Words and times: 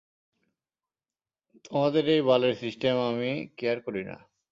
তোমাদের 1.65 2.03
এই 2.15 2.21
বালের 2.21 2.53
সিস্টেম 2.55 2.95
আমি 3.09 3.29
কেয়ার 3.57 3.77
করি 3.85 4.01
না! 4.03 4.17